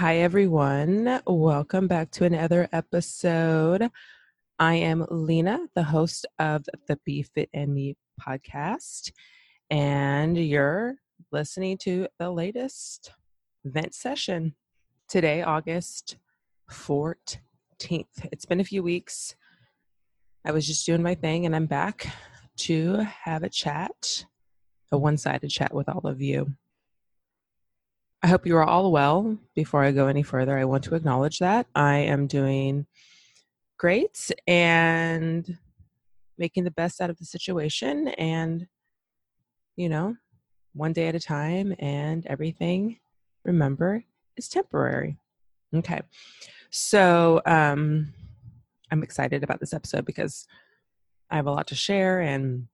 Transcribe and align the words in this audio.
Hi, 0.00 0.16
everyone. 0.16 1.20
Welcome 1.26 1.88
back 1.88 2.10
to 2.12 2.24
another 2.24 2.68
episode. 2.72 3.90
I 4.58 4.74
am 4.76 5.06
Lena, 5.10 5.66
the 5.74 5.82
host 5.82 6.26
of 6.38 6.64
the 6.88 6.98
Be 7.04 7.22
Fit 7.22 7.50
and 7.52 7.74
Me 7.74 7.96
podcast, 8.20 9.12
and 9.70 10.36
you're 10.36 10.94
listening 11.32 11.76
to 11.78 12.08
the 12.18 12.30
latest 12.30 13.12
vent 13.64 13.94
session 13.94 14.54
today, 15.10 15.42
August 15.42 16.18
14th. 16.70 18.06
It's 18.30 18.44
been 18.44 18.60
a 18.60 18.64
few 18.64 18.80
weeks. 18.84 19.34
I 20.44 20.52
was 20.52 20.64
just 20.64 20.86
doing 20.86 21.02
my 21.02 21.16
thing, 21.16 21.44
and 21.44 21.56
I'm 21.56 21.66
back 21.66 22.06
to 22.58 23.04
have 23.24 23.42
a 23.42 23.48
chat, 23.48 24.24
a 24.92 24.96
one 24.96 25.16
sided 25.16 25.50
chat 25.50 25.74
with 25.74 25.88
all 25.88 26.06
of 26.06 26.22
you. 26.22 26.54
I 28.22 28.28
hope 28.28 28.46
you 28.46 28.56
are 28.56 28.64
all 28.64 28.92
well. 28.92 29.36
Before 29.56 29.82
I 29.82 29.90
go 29.90 30.06
any 30.06 30.22
further, 30.22 30.56
I 30.56 30.64
want 30.64 30.84
to 30.84 30.94
acknowledge 30.94 31.40
that 31.40 31.66
I 31.74 31.96
am 31.96 32.28
doing 32.28 32.86
great 33.78 34.30
and 34.46 35.58
making 36.38 36.62
the 36.62 36.70
best 36.70 37.00
out 37.00 37.10
of 37.10 37.18
the 37.18 37.24
situation 37.24 38.08
and, 38.08 38.68
you 39.74 39.88
know, 39.88 40.14
one 40.72 40.92
day 40.92 41.08
at 41.08 41.16
a 41.16 41.20
time 41.20 41.74
and 41.80 42.24
everything, 42.26 43.00
remember, 43.44 44.04
is 44.40 44.48
temporary. 44.48 45.18
Okay. 45.74 46.00
So, 46.70 47.40
um, 47.46 48.12
I'm 48.90 49.02
excited 49.02 49.44
about 49.44 49.60
this 49.60 49.72
episode 49.72 50.04
because 50.04 50.46
I 51.30 51.36
have 51.36 51.46
a 51.46 51.52
lot 51.52 51.68
to 51.68 51.74
share 51.74 52.20
and 52.20 52.66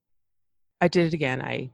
I 0.80 0.88
did 0.88 1.06
it 1.06 1.14
again. 1.14 1.42
I 1.42 1.70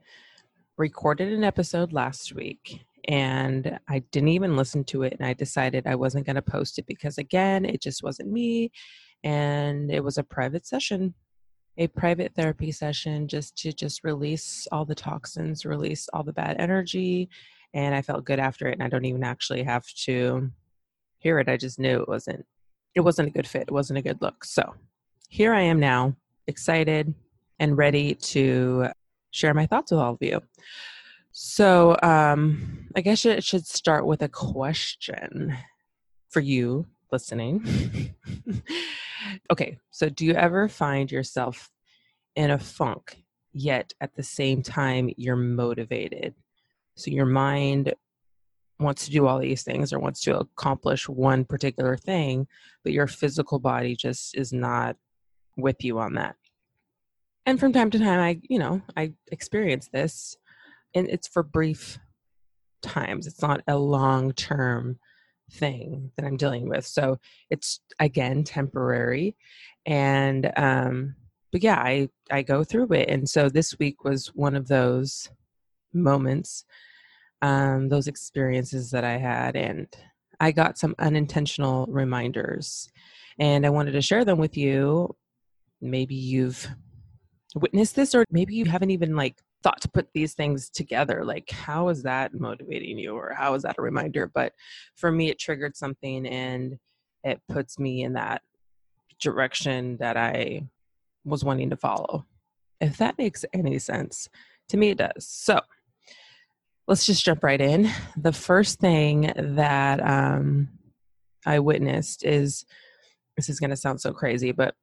recorded 0.77 1.33
an 1.33 1.45
episode 1.45 1.93
last 1.93 2.35
week 2.35 2.81
and 3.09 3.79
I 3.89 4.01
didn't 4.11 4.31
even 4.31 4.57
listen 4.57 4.85
to 4.85 5.03
it 5.03 5.15
and 5.19 5.27
I 5.27 5.35
decided 5.35 5.87
I 5.87 5.95
wasn't 5.95 6.27
going 6.27 6.37
to 6.37 6.43
post 6.43 6.79
it 6.79 6.87
because 6.87 7.19
again, 7.19 7.65
it 7.65 7.81
just 7.81 8.03
wasn't 8.03 8.33
me 8.33 8.73
and 9.23 9.91
it 9.91 10.03
was 10.03 10.19
a 10.19 10.25
private 10.25 10.67
session. 10.67 11.15
A 11.79 11.87
private 11.87 12.35
therapy 12.35 12.71
session 12.71 13.29
just 13.29 13.57
to 13.59 13.73
just 13.73 14.05
release 14.05 14.67
all 14.73 14.85
the 14.85 14.95
toxins, 14.95 15.65
release 15.65 16.09
all 16.13 16.23
the 16.23 16.33
bad 16.33 16.57
energy, 16.59 17.31
and 17.75 17.95
I 17.95 18.03
felt 18.03 18.25
good 18.25 18.39
after 18.39 18.69
it 18.69 18.75
and 18.75 18.83
I 18.83 18.89
don't 18.89 19.05
even 19.05 19.25
actually 19.25 19.63
have 19.63 19.87
to 20.05 20.51
hear 21.19 21.39
it. 21.39 21.49
I 21.49 21.57
just 21.57 21.79
knew 21.79 22.01
it 22.01 22.09
wasn't 22.09 22.45
it 22.95 23.01
wasn't 23.01 23.29
a 23.29 23.33
good 23.33 23.47
fit. 23.47 23.63
It 23.63 23.73
wasn't 23.73 23.99
a 23.99 24.03
good 24.03 24.21
look. 24.21 24.45
So, 24.45 24.75
here 25.29 25.55
I 25.55 25.63
am 25.63 25.81
now, 25.81 26.15
excited 26.47 27.15
and 27.59 27.79
ready 27.79 28.15
to 28.15 28.89
share 29.31 29.55
my 29.55 29.67
thoughts 29.67 29.91
with 29.91 30.01
all 30.01 30.13
of 30.15 30.19
you. 30.21 30.41
So, 31.31 31.97
um, 32.03 32.89
I 32.95 33.01
guess 33.01 33.25
it 33.25 33.43
should 33.43 33.67
start 33.67 34.05
with 34.05 34.21
a 34.23 34.29
question 34.29 35.57
for 36.29 36.41
you 36.41 36.87
listening. 37.11 38.15
okay, 39.51 39.79
so 39.91 40.11
do 40.11 40.27
you 40.27 40.35
ever 40.35 40.69
find 40.69 41.11
yourself 41.11 41.71
in 42.37 42.51
a 42.51 42.59
funk, 42.59 43.17
yet 43.53 43.95
at 44.01 44.15
the 44.15 44.23
same 44.23 44.63
time 44.63 45.11
you're 45.17 45.37
motivated? 45.37 46.35
So, 46.97 47.11
your 47.11 47.27
mind 47.27 47.95
wants 48.79 49.05
to 49.05 49.11
do 49.11 49.27
all 49.27 49.39
these 49.39 49.63
things 49.63 49.93
or 49.93 49.99
wants 49.99 50.21
to 50.23 50.39
accomplish 50.39 51.09
one 51.09 51.45
particular 51.45 51.97
thing, 51.97 52.47
but 52.83 52.93
your 52.93 53.07
physical 53.07 53.59
body 53.59 53.95
just 53.97 54.37
is 54.37 54.53
not 54.53 54.97
with 55.57 55.85
you 55.85 55.99
on 55.99 56.15
that. 56.15 56.37
And 57.47 57.59
from 57.59 57.73
time 57.73 57.91
to 57.91 57.99
time, 57.99 58.21
I, 58.21 58.41
you 58.49 58.59
know, 58.59 58.83
I 58.97 59.15
experience 59.31 59.89
this 59.93 60.37
and 60.95 61.09
it's 61.09 61.29
for 61.29 61.43
brief 61.43 61.99
times. 62.83 63.27
It's 63.27 63.43
not 63.43 63.63
a 63.67 63.77
long 63.77 64.33
term 64.33 64.99
thing 65.51 66.11
that 66.17 66.25
I'm 66.25 66.37
dealing 66.37 66.69
with. 66.69 66.87
So 66.87 67.19
it's 67.51 67.81
again 67.99 68.45
temporary. 68.45 69.37
And 69.87 70.53
um 70.57 71.17
but 71.51 71.63
yeah, 71.63 71.77
I 71.79 72.09
I 72.31 72.43
go 72.43 72.65
through 72.65 72.93
it. 72.93 73.09
And 73.09 73.29
so 73.29 73.49
this 73.49 73.79
week 73.79 74.05
was 74.05 74.29
one 74.29 74.55
of 74.55 74.69
those 74.69 75.29
moments, 75.93 76.65
um, 77.41 77.89
those 77.89 78.09
experiences 78.09 78.91
that 78.91 79.05
I 79.05 79.19
had 79.19 79.57
and 79.57 79.87
I 80.41 80.53
got 80.53 80.79
some 80.79 80.95
unintentional 80.99 81.87
reminders 81.89 82.91
and 83.39 83.65
I 83.65 83.71
wanted 83.71 83.93
to 83.93 84.03
share 84.03 84.25
them 84.25 84.39
with 84.39 84.57
you. 84.57 85.15
Maybe 85.81 86.15
you've 86.15 86.69
witnessed 87.55 87.97
this 87.97 88.15
or 88.15 88.25
maybe 88.31 88.55
you 88.55 88.65
haven't 88.65 88.91
even 88.91 89.17
like 89.17 89.37
thought 89.63 89.81
to 89.81 89.89
put 89.89 90.09
these 90.13 90.35
things 90.35 90.69
together 90.69 91.25
like 91.25 91.51
how 91.51 91.89
is 91.89 92.03
that 92.03 92.35
motivating 92.35 92.99
you 92.99 93.15
or 93.15 93.33
how 93.37 93.55
is 93.55 93.63
that 93.63 93.77
a 93.79 93.83
reminder 93.83 94.31
but 94.35 94.53
for 94.97 95.13
me 95.13 95.29
it 95.29 95.39
triggered 95.39 95.77
something 95.77 96.27
and 96.27 96.79
it 97.25 97.41
puts 97.49 97.79
me 97.79 98.03
in 98.03 98.15
that 98.15 98.43
direction 99.21 99.97
that 99.99 100.17
i 100.17 100.63
was 101.25 101.45
wanting 101.45 101.71
to 101.71 101.77
follow 101.77 102.25
if 102.81 102.97
that 102.97 103.17
makes 103.19 103.45
any 103.53 103.79
sense 103.79 104.29
to 104.69 104.77
me 104.77 104.91
it 104.91 104.99
does 104.99 105.27
so 105.27 105.61
let's 106.89 107.07
just 107.07 107.25
jump 107.25 107.45
right 107.45 107.61
in. 107.61 107.91
The 108.17 108.33
first 108.33 108.81
thing 108.81 109.33
that 109.37 110.01
um, 110.05 110.69
i 111.45 111.59
witnessed 111.59 112.25
is 112.25 112.65
this 113.37 113.49
is 113.49 113.59
going 113.59 113.71
to 113.71 113.77
sound 113.77 114.01
so 114.01 114.13
crazy 114.13 114.53
but 114.53 114.77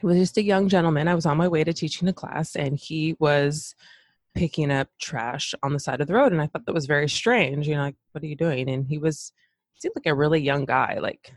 it 0.00 0.06
was 0.06 0.18
just 0.18 0.36
a 0.36 0.42
young 0.42 0.68
gentleman. 0.68 1.08
I 1.08 1.14
was 1.14 1.24
on 1.24 1.38
my 1.38 1.48
way 1.48 1.64
to 1.64 1.72
teaching 1.72 2.08
a 2.08 2.12
class 2.12 2.56
and 2.56 2.76
he 2.76 3.16
was 3.18 3.74
picking 4.34 4.70
up 4.70 4.88
trash 5.00 5.54
on 5.62 5.72
the 5.72 5.78
side 5.78 6.00
of 6.00 6.08
the 6.08 6.14
road 6.14 6.32
and 6.32 6.42
i 6.42 6.46
thought 6.46 6.66
that 6.66 6.74
was 6.74 6.86
very 6.86 7.08
strange. 7.08 7.66
You 7.66 7.76
know 7.76 7.82
like 7.82 7.96
what 8.12 8.22
are 8.22 8.26
you 8.26 8.36
doing? 8.36 8.68
And 8.68 8.86
he 8.86 8.98
was 8.98 9.32
seemed 9.76 9.94
like 9.96 10.06
a 10.06 10.14
really 10.14 10.40
young 10.40 10.64
guy 10.64 10.98
like 11.00 11.32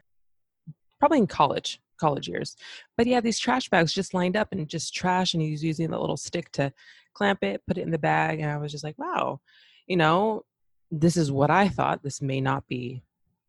probably 0.99 1.19
in 1.19 1.27
college 1.27 1.79
college 1.99 2.27
years. 2.27 2.55
But 2.95 3.07
he 3.07 3.13
had 3.13 3.23
these 3.23 3.39
trash 3.39 3.69
bags 3.69 3.93
just 3.93 4.13
lined 4.13 4.35
up 4.35 4.49
and 4.51 4.67
just 4.67 4.93
trash 4.93 5.33
and 5.33 5.41
he 5.41 5.51
was 5.51 5.63
using 5.63 5.89
the 5.89 5.99
little 5.99 6.17
stick 6.17 6.51
to 6.53 6.73
clamp 7.17 7.43
it 7.43 7.61
put 7.67 7.77
it 7.79 7.81
in 7.81 7.89
the 7.89 7.97
bag 7.97 8.39
and 8.39 8.51
i 8.51 8.57
was 8.57 8.71
just 8.71 8.83
like 8.83 8.97
wow 8.99 9.39
you 9.87 9.97
know 9.97 10.43
this 10.91 11.17
is 11.17 11.31
what 11.31 11.49
i 11.49 11.67
thought 11.67 12.03
this 12.03 12.21
may 12.21 12.39
not 12.39 12.67
be 12.67 13.03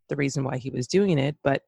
the 0.08 0.16
reason 0.16 0.44
why 0.44 0.56
he 0.56 0.70
was 0.70 0.86
doing 0.86 1.18
it 1.18 1.36
but 1.42 1.62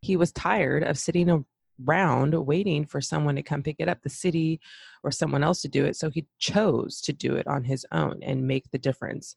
he 0.00 0.16
was 0.16 0.32
tired 0.32 0.82
of 0.82 0.98
sitting 0.98 1.44
around 1.88 2.34
waiting 2.46 2.84
for 2.84 3.00
someone 3.00 3.36
to 3.36 3.42
come 3.42 3.62
pick 3.62 3.76
it 3.78 3.88
up, 3.88 4.02
the 4.02 4.10
city 4.10 4.60
or 5.02 5.10
someone 5.10 5.42
else 5.42 5.62
to 5.62 5.68
do 5.68 5.84
it. 5.84 5.96
So 5.96 6.10
he 6.10 6.26
chose 6.38 7.00
to 7.02 7.12
do 7.12 7.34
it 7.36 7.46
on 7.46 7.64
his 7.64 7.86
own 7.92 8.20
and 8.22 8.46
make 8.46 8.70
the 8.70 8.78
difference. 8.78 9.34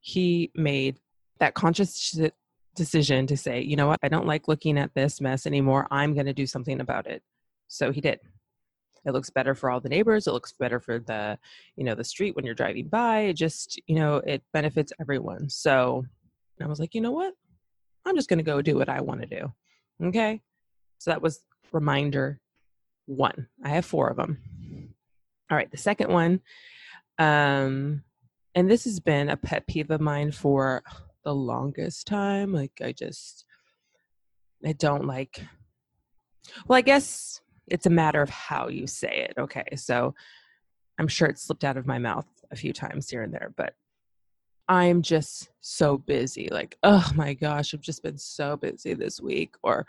He 0.00 0.50
made 0.54 1.00
that 1.38 1.54
conscious 1.54 2.18
decision 2.74 3.26
to 3.26 3.36
say, 3.36 3.60
you 3.60 3.76
know 3.76 3.86
what, 3.86 4.00
I 4.02 4.08
don't 4.08 4.26
like 4.26 4.48
looking 4.48 4.78
at 4.78 4.94
this 4.94 5.20
mess 5.20 5.46
anymore. 5.46 5.86
I'm 5.90 6.14
going 6.14 6.26
to 6.26 6.34
do 6.34 6.46
something 6.46 6.80
about 6.80 7.06
it. 7.06 7.22
So 7.68 7.92
he 7.92 8.00
did. 8.00 8.20
It 9.06 9.12
looks 9.12 9.30
better 9.30 9.54
for 9.54 9.70
all 9.70 9.80
the 9.80 9.88
neighbors. 9.88 10.26
It 10.26 10.32
looks 10.32 10.52
better 10.52 10.80
for 10.80 10.98
the, 10.98 11.38
you 11.76 11.84
know, 11.84 11.94
the 11.94 12.04
street 12.04 12.34
when 12.34 12.44
you're 12.44 12.54
driving 12.54 12.88
by. 12.88 13.20
It 13.20 13.34
just, 13.34 13.80
you 13.86 13.94
know, 13.94 14.16
it 14.16 14.42
benefits 14.52 14.92
everyone. 15.00 15.48
So 15.48 16.04
I 16.60 16.66
was 16.66 16.80
like, 16.80 16.94
you 16.94 17.00
know 17.00 17.12
what? 17.12 17.32
I'm 18.04 18.16
just 18.16 18.28
going 18.28 18.38
to 18.38 18.44
go 18.44 18.60
do 18.60 18.76
what 18.76 18.88
I 18.88 19.00
want 19.00 19.20
to 19.22 19.26
do. 19.26 19.52
Okay. 20.02 20.42
So 20.98 21.10
that 21.10 21.22
was 21.22 21.40
reminder 21.72 22.40
one. 23.06 23.48
I 23.64 23.70
have 23.70 23.84
four 23.84 24.08
of 24.08 24.16
them. 24.16 24.38
All 25.50 25.56
right, 25.56 25.70
the 25.70 25.76
second 25.76 26.12
one, 26.12 26.40
um, 27.18 28.02
and 28.56 28.68
this 28.68 28.82
has 28.82 28.98
been 28.98 29.28
a 29.28 29.36
pet 29.36 29.66
peeve 29.68 29.92
of 29.92 30.00
mine 30.00 30.32
for 30.32 30.82
the 31.22 31.34
longest 31.34 32.08
time. 32.08 32.52
Like, 32.52 32.72
I 32.82 32.90
just, 32.90 33.44
I 34.64 34.72
don't 34.72 35.06
like, 35.06 35.40
well, 36.66 36.78
I 36.78 36.80
guess 36.80 37.40
it's 37.68 37.86
a 37.86 37.90
matter 37.90 38.22
of 38.22 38.30
how 38.30 38.68
you 38.68 38.86
say 38.86 39.26
it. 39.28 39.34
Okay, 39.38 39.64
so 39.76 40.14
I'm 40.98 41.08
sure 41.08 41.28
it 41.28 41.38
slipped 41.38 41.64
out 41.64 41.76
of 41.76 41.86
my 41.86 41.98
mouth 41.98 42.26
a 42.50 42.56
few 42.56 42.72
times 42.72 43.10
here 43.10 43.22
and 43.22 43.32
there, 43.32 43.52
but 43.56 43.74
I'm 44.68 45.02
just 45.02 45.50
so 45.60 45.96
busy. 45.96 46.48
Like, 46.50 46.76
oh 46.82 47.08
my 47.14 47.34
gosh, 47.34 47.72
I've 47.72 47.80
just 47.80 48.02
been 48.02 48.18
so 48.18 48.56
busy 48.56 48.94
this 48.94 49.20
week, 49.20 49.54
or 49.62 49.86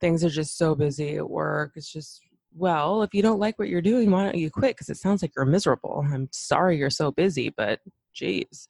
things 0.00 0.24
are 0.24 0.30
just 0.30 0.58
so 0.58 0.74
busy 0.74 1.16
at 1.16 1.28
work. 1.28 1.72
It's 1.76 1.90
just, 1.90 2.20
well, 2.54 3.02
if 3.02 3.14
you 3.14 3.22
don't 3.22 3.38
like 3.38 3.58
what 3.58 3.68
you're 3.68 3.80
doing, 3.80 4.10
why 4.10 4.24
don't 4.24 4.36
you 4.36 4.50
quit? 4.50 4.76
Because 4.76 4.90
it 4.90 4.98
sounds 4.98 5.22
like 5.22 5.32
you're 5.36 5.46
miserable. 5.46 6.04
I'm 6.12 6.28
sorry 6.32 6.76
you're 6.76 6.90
so 6.90 7.10
busy, 7.10 7.50
but 7.50 7.80
geez. 8.12 8.68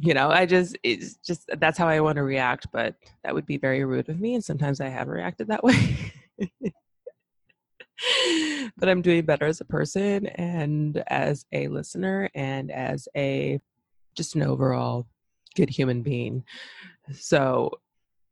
You 0.00 0.14
know, 0.14 0.30
I 0.30 0.46
just, 0.46 0.76
it's 0.82 1.16
just, 1.16 1.50
that's 1.58 1.78
how 1.78 1.88
I 1.88 2.00
want 2.00 2.16
to 2.16 2.22
react, 2.22 2.68
but 2.72 2.94
that 3.24 3.34
would 3.34 3.46
be 3.46 3.56
very 3.56 3.84
rude 3.84 4.08
of 4.08 4.20
me. 4.20 4.34
And 4.34 4.44
sometimes 4.44 4.80
I 4.80 4.88
have 4.88 5.08
reacted 5.08 5.48
that 5.48 5.64
way. 5.64 6.12
but 8.76 8.88
I'm 8.88 9.02
doing 9.02 9.24
better 9.24 9.46
as 9.46 9.60
a 9.60 9.64
person 9.64 10.26
and 10.26 11.02
as 11.08 11.44
a 11.52 11.68
listener 11.68 12.30
and 12.34 12.70
as 12.70 13.08
a 13.16 13.60
just 14.16 14.34
an 14.34 14.42
overall 14.42 15.06
good 15.54 15.70
human 15.70 16.02
being. 16.02 16.44
So 17.12 17.70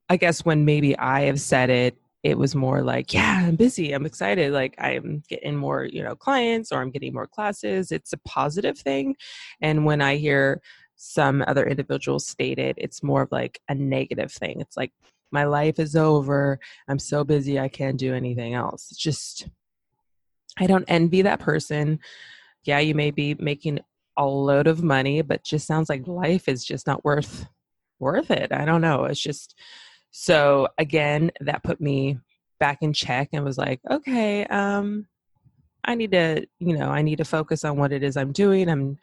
I 0.09 0.17
guess 0.17 0.45
when 0.45 0.65
maybe 0.65 0.97
I 0.99 1.23
have 1.23 1.41
said 1.41 1.71
it, 1.71 1.97
it 2.23 2.39
was 2.39 2.55
more 2.55 2.83
like, 2.83 3.15
yeah, 3.15 3.45
I'm 3.47 3.57
busy, 3.57 3.93
I'm 3.93 4.07
excited, 4.07 4.53
like 4.53 4.75
I'm 4.79 5.23
getting 5.29 5.57
more, 5.57 5.85
you 5.85 6.03
know, 6.03 6.17
clients 6.17 6.73
or 6.73 6.81
I'm 6.81 6.91
getting 6.91 7.13
more 7.13 7.27
classes. 7.27 7.93
It's 7.93 8.13
a 8.13 8.19
positive 8.19 8.77
thing. 8.77 9.17
And 9.61 9.85
when 9.85 10.01
I 10.01 10.17
hear 10.17 10.61
some 10.97 11.45
other 11.47 11.67
individuals 11.67 12.27
state 12.27 12.59
it, 12.59 12.75
it's 12.79 13.03
more 13.03 13.23
of 13.23 13.33
like 13.33 13.61
a 13.69 13.75
negative 13.75 14.33
thing. 14.33 14.61
It's 14.61 14.77
like, 14.77 14.93
my 15.31 15.45
life 15.45 15.79
is 15.79 15.97
over. 15.97 16.59
I'm 16.89 16.99
so 16.99 17.25
busy, 17.25 17.59
I 17.59 17.69
can't 17.69 17.99
do 17.99 18.15
anything 18.15 18.55
else. 18.55 18.89
It's 18.91 19.01
just, 19.01 19.49
I 20.59 20.67
don't 20.67 20.85
envy 20.89 21.23
that 21.23 21.41
person. 21.41 21.99
Yeah, 22.65 22.79
you 22.79 22.95
may 22.95 23.11
be 23.11 23.35
making 23.39 23.81
a 24.17 24.25
load 24.25 24.67
of 24.67 24.83
money, 24.83 25.23
but 25.23 25.45
just 25.45 25.67
sounds 25.67 25.89
like 25.89 26.07
life 26.07 26.49
is 26.49 26.65
just 26.65 26.87
not 26.87 27.05
worth 27.05 27.47
worth 27.99 28.31
it. 28.31 28.53
I 28.53 28.65
don't 28.65 28.81
know. 28.81 29.05
It's 29.05 29.21
just 29.21 29.55
so 30.11 30.69
again, 30.79 31.31
that 31.41 31.63
put 31.63 31.81
me 31.81 32.19
back 32.59 32.79
in 32.81 32.93
check 32.93 33.29
and 33.33 33.45
was 33.45 33.59
like, 33.59 33.81
okay, 33.91 34.47
um, 34.47 35.07
I 35.85 35.95
need 35.95 36.13
to, 36.13 36.47
you 36.59 36.77
know, 36.77 36.89
I 36.89 37.03
need 37.03 37.19
to 37.19 37.25
focus 37.25 37.65
on 37.65 37.77
what 37.77 37.93
it 37.93 38.03
is 38.03 38.17
I'm 38.17 38.33
doing. 38.33 38.69
I'm 38.69 38.99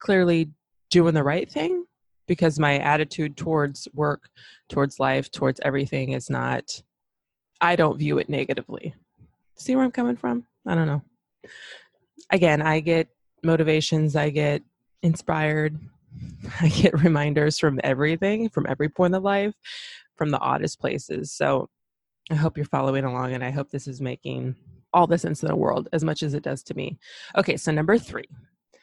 clearly 0.00 0.50
doing 0.90 1.14
the 1.14 1.22
right 1.22 1.50
thing 1.50 1.84
because 2.26 2.58
my 2.58 2.78
attitude 2.78 3.36
towards 3.36 3.88
work, 3.94 4.28
towards 4.68 4.98
life, 4.98 5.30
towards 5.30 5.60
everything 5.64 6.12
is 6.12 6.30
not, 6.30 6.82
I 7.60 7.76
don't 7.76 7.98
view 7.98 8.18
it 8.18 8.28
negatively. 8.28 8.94
See 9.56 9.74
where 9.74 9.84
I'm 9.84 9.92
coming 9.92 10.16
from? 10.16 10.46
I 10.66 10.74
don't 10.74 10.86
know. 10.86 11.02
Again, 12.30 12.60
I 12.60 12.80
get 12.80 13.08
motivations, 13.42 14.16
I 14.16 14.30
get 14.30 14.62
inspired, 15.02 15.78
I 16.60 16.68
get 16.68 17.02
reminders 17.02 17.58
from 17.58 17.80
everything, 17.84 18.48
from 18.48 18.66
every 18.68 18.88
point 18.88 19.14
of 19.14 19.22
life, 19.22 19.54
from 20.16 20.30
the 20.30 20.40
oddest 20.40 20.80
places. 20.80 21.32
So 21.32 21.68
I 22.30 22.34
hope 22.34 22.56
you're 22.56 22.66
following 22.66 23.04
along 23.04 23.34
and 23.34 23.44
I 23.44 23.50
hope 23.50 23.70
this 23.70 23.86
is 23.86 24.00
making 24.00 24.56
all 24.92 25.06
the 25.06 25.18
sense 25.18 25.42
in 25.42 25.48
the 25.48 25.56
world 25.56 25.88
as 25.92 26.02
much 26.02 26.22
as 26.22 26.34
it 26.34 26.42
does 26.42 26.62
to 26.64 26.74
me. 26.74 26.98
Okay, 27.36 27.56
so 27.56 27.70
number 27.70 27.98
three. 27.98 28.28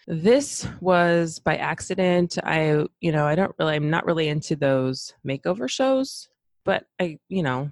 This 0.07 0.67
was 0.81 1.39
by 1.39 1.55
accident. 1.57 2.37
I, 2.43 2.85
you 2.99 3.11
know, 3.11 3.25
I 3.25 3.35
don't 3.35 3.55
really, 3.57 3.75
I'm 3.75 3.89
not 3.89 4.05
really 4.05 4.27
into 4.27 4.55
those 4.55 5.13
makeover 5.25 5.69
shows, 5.69 6.27
but 6.65 6.85
I, 6.99 7.19
you 7.29 7.41
know, 7.41 7.69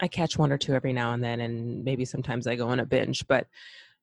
I 0.00 0.08
catch 0.08 0.36
one 0.36 0.50
or 0.50 0.58
two 0.58 0.74
every 0.74 0.92
now 0.92 1.12
and 1.12 1.22
then, 1.22 1.40
and 1.40 1.84
maybe 1.84 2.04
sometimes 2.04 2.46
I 2.46 2.56
go 2.56 2.68
on 2.68 2.80
a 2.80 2.86
binge. 2.86 3.26
But 3.28 3.46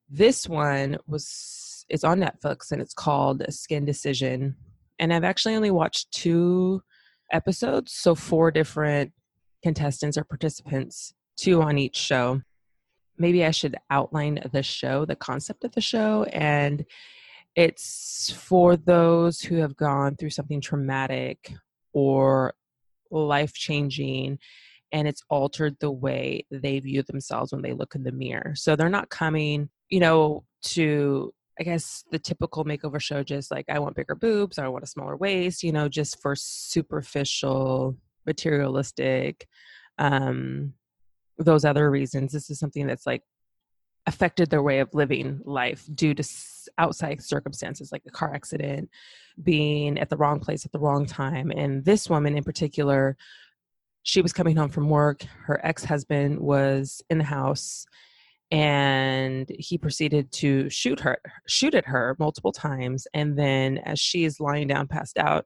this 0.08 0.48
one 0.48 0.96
was, 1.06 1.84
it's 1.88 2.04
on 2.04 2.20
Netflix 2.20 2.72
and 2.72 2.80
it's 2.80 2.94
called 2.94 3.44
Skin 3.50 3.84
Decision. 3.84 4.56
And 4.98 5.12
I've 5.12 5.24
actually 5.24 5.54
only 5.54 5.70
watched 5.70 6.10
two 6.10 6.82
episodes, 7.30 7.92
so 7.92 8.14
four 8.14 8.50
different 8.50 9.12
contestants 9.62 10.16
or 10.16 10.24
participants, 10.24 11.12
two 11.36 11.60
on 11.60 11.76
each 11.76 11.96
show. 11.96 12.40
Maybe 13.18 13.44
I 13.44 13.50
should 13.50 13.76
outline 13.90 14.40
the 14.52 14.62
show, 14.62 15.04
the 15.04 15.16
concept 15.16 15.64
of 15.64 15.72
the 15.72 15.80
show, 15.80 16.22
and 16.32 16.86
it's 17.58 18.30
for 18.30 18.76
those 18.76 19.40
who 19.40 19.56
have 19.56 19.76
gone 19.76 20.14
through 20.14 20.30
something 20.30 20.60
traumatic 20.60 21.52
or 21.92 22.54
life 23.10 23.52
changing 23.52 24.38
and 24.92 25.08
it's 25.08 25.24
altered 25.28 25.76
the 25.80 25.90
way 25.90 26.46
they 26.52 26.78
view 26.78 27.02
themselves 27.02 27.50
when 27.50 27.62
they 27.62 27.72
look 27.72 27.96
in 27.96 28.04
the 28.04 28.12
mirror. 28.12 28.52
So 28.54 28.76
they're 28.76 28.88
not 28.88 29.10
coming, 29.10 29.70
you 29.88 29.98
know, 29.98 30.44
to 30.66 31.34
I 31.58 31.64
guess 31.64 32.04
the 32.12 32.20
typical 32.20 32.64
makeover 32.64 33.00
show 33.00 33.24
just 33.24 33.50
like 33.50 33.64
I 33.68 33.80
want 33.80 33.96
bigger 33.96 34.14
boobs 34.14 34.60
I 34.60 34.68
want 34.68 34.84
a 34.84 34.86
smaller 34.86 35.16
waist, 35.16 35.64
you 35.64 35.72
know, 35.72 35.88
just 35.88 36.22
for 36.22 36.36
superficial, 36.36 37.96
materialistic 38.24 39.48
um 39.98 40.74
those 41.38 41.64
other 41.64 41.90
reasons. 41.90 42.30
This 42.30 42.50
is 42.50 42.60
something 42.60 42.86
that's 42.86 43.04
like 43.04 43.24
affected 44.08 44.48
their 44.48 44.62
way 44.62 44.78
of 44.78 44.94
living 44.94 45.40
life 45.44 45.86
due 45.94 46.14
to 46.14 46.24
outside 46.78 47.22
circumstances 47.22 47.92
like 47.92 48.02
a 48.06 48.10
car 48.10 48.34
accident, 48.34 48.88
being 49.42 49.98
at 49.98 50.08
the 50.08 50.16
wrong 50.16 50.40
place 50.40 50.64
at 50.64 50.72
the 50.72 50.78
wrong 50.78 51.04
time. 51.04 51.50
And 51.50 51.84
this 51.84 52.08
woman 52.08 52.34
in 52.34 52.42
particular, 52.42 53.18
she 54.04 54.22
was 54.22 54.32
coming 54.32 54.56
home 54.56 54.70
from 54.70 54.88
work. 54.88 55.24
Her 55.44 55.60
ex 55.62 55.84
husband 55.84 56.40
was 56.40 57.02
in 57.10 57.18
the 57.18 57.24
house 57.24 57.84
and 58.50 59.46
he 59.58 59.76
proceeded 59.76 60.32
to 60.32 60.70
shoot 60.70 61.00
her 61.00 61.18
shoot 61.46 61.74
at 61.74 61.84
her 61.84 62.16
multiple 62.18 62.50
times 62.50 63.06
and 63.12 63.38
then 63.38 63.76
as 63.76 64.00
she 64.00 64.24
is 64.24 64.40
lying 64.40 64.66
down 64.66 64.88
passed 64.88 65.18
out 65.18 65.44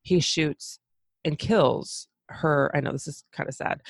he 0.00 0.18
shoots 0.18 0.78
and 1.26 1.38
kills 1.38 2.08
her 2.30 2.70
i 2.74 2.80
know 2.80 2.90
this 2.90 3.06
is 3.06 3.22
kind 3.34 3.50
of 3.50 3.54
sad 3.54 3.82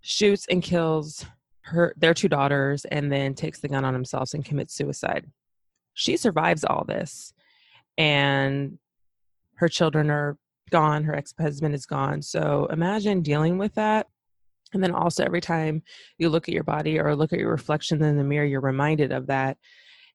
shoots 0.00 0.46
and 0.48 0.62
kills 0.62 1.26
her 1.62 1.94
their 1.96 2.14
two 2.14 2.28
daughters 2.28 2.84
and 2.86 3.12
then 3.12 3.34
takes 3.34 3.60
the 3.60 3.68
gun 3.68 3.84
on 3.84 3.94
himself 3.94 4.34
and 4.34 4.44
commits 4.44 4.74
suicide. 4.74 5.26
She 5.94 6.16
survives 6.16 6.64
all 6.64 6.84
this 6.84 7.32
and 7.98 8.78
her 9.56 9.68
children 9.68 10.10
are 10.10 10.38
gone, 10.70 11.04
her 11.04 11.14
ex-husband 11.14 11.74
is 11.74 11.84
gone. 11.84 12.22
So 12.22 12.66
imagine 12.66 13.22
dealing 13.22 13.58
with 13.58 13.74
that. 13.74 14.06
And 14.72 14.82
then 14.82 14.92
also 14.92 15.24
every 15.24 15.40
time 15.40 15.82
you 16.16 16.28
look 16.28 16.48
at 16.48 16.54
your 16.54 16.64
body 16.64 16.98
or 16.98 17.14
look 17.14 17.32
at 17.32 17.40
your 17.40 17.50
reflection 17.50 18.02
in 18.02 18.16
the 18.16 18.24
mirror, 18.24 18.46
you're 18.46 18.60
reminded 18.60 19.12
of 19.12 19.26
that. 19.26 19.58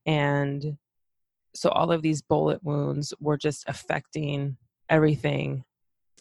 And 0.06 0.77
so 1.53 1.69
all 1.69 1.92
of 1.92 2.01
these 2.01 2.21
bullet 2.21 2.63
wounds 2.63 3.13
were 3.19 3.38
just 3.38 3.65
affecting 3.68 4.57
everything 4.89 5.63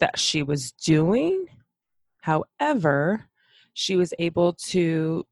that 0.00 0.18
she 0.18 0.42
was 0.42 0.72
doing. 0.72 1.46
However, 2.20 3.26
she 3.74 3.96
was 3.96 4.14
able 4.18 4.54
to 4.54 5.24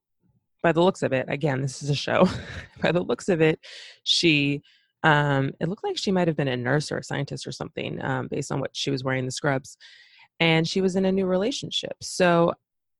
by 0.63 0.73
the 0.73 0.83
looks 0.83 1.03
of 1.03 1.13
it 1.13 1.27
again 1.29 1.63
this 1.63 1.83
is 1.83 1.91
a 1.91 1.95
show 1.95 2.29
by 2.83 2.93
the 2.93 3.01
looks 3.01 3.29
of 3.29 3.41
it 3.41 3.59
she 4.05 4.63
um, 5.05 5.51
it 5.59 5.69
looked 5.69 5.83
like 5.83 5.99
she 5.99 6.13
might 6.13 6.29
have 6.29 6.37
been 6.37 6.47
a 6.47 6.57
nurse 6.57 6.93
or 6.93 6.99
a 6.99 7.03
scientist 7.03 7.45
or 7.45 7.51
something 7.51 8.01
um, 8.05 8.29
based 8.29 8.53
on 8.53 8.61
what 8.61 8.71
she 8.73 8.89
was 8.89 9.03
wearing 9.03 9.25
the 9.25 9.33
scrubs 9.33 9.77
and 10.39 10.67
she 10.67 10.81
was 10.81 10.97
in 10.97 11.05
a 11.05 11.13
new 11.13 11.27
relationship. 11.27 11.97
So 12.01 12.53